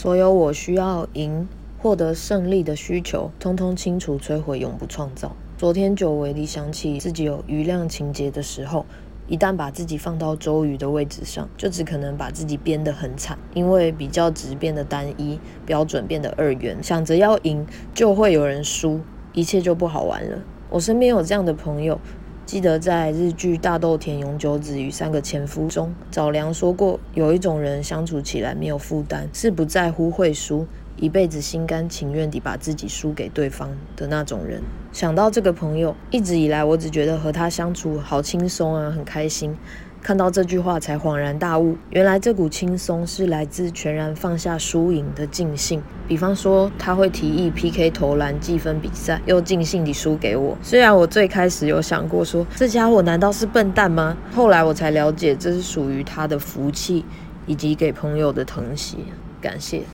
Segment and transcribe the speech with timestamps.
[0.00, 5.34] 所有我需要赢、获得胜利的需求，通通清除、摧毁、永不创造。
[5.56, 8.86] 昨天久违地想起自己有余量情节的时候，
[9.26, 19.00] 一旦把自己放到周瑜的位置上，就只可能把自己编得很惨，因为比较值变得单一，标准变得二元，想着要赢，就会有人输，
[19.32, 20.38] 一切就不好玩了。
[20.70, 21.98] 我身边有这样的朋友，
[22.48, 30.66] 记得在日剧《大豆田永久子与三个前夫》中，早良说过，有一种人相处起来没有负担，是不在乎会输。
[31.00, 34.62] 一辈子心甘情愿地把自己输给对方的那种人。
[34.92, 39.56] 想到这个朋友，一直以来我只觉得和他相处好轻松啊，很开心。
[40.00, 45.82] 看到这句话才恍然大悟，原来这股轻松是来自全然放下输赢的尽兴。
[46.06, 50.56] 比方说，他会提议 PK 投篮计分比赛，又尽兴地输给我。
[50.62, 54.16] 虽然我最开始有想过说，这家伙难道是笨蛋吗？
[54.32, 57.04] 后来我才了解，这是属于他的福气，
[57.46, 58.98] 以及给朋友的疼惜。
[59.40, 59.82] 感谢。